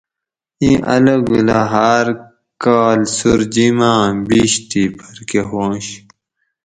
اِیں 0.61 0.77
الو 0.93 1.15
گلہ 1.27 1.59
ہاۤر 1.71 2.07
کال 2.63 2.99
سوُر 3.15 3.39
جیم 3.53 3.79
آۤں 3.91 4.09
بیش 4.27 4.53
تھی 4.69 4.83
پھرکہۤ 4.97 5.45
ہواںش 5.49 5.87